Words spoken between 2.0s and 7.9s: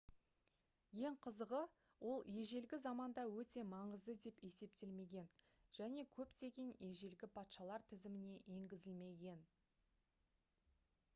ол ежелгі заманда өте маңызды деп есептелмеген және көптеген ежелгі патшалар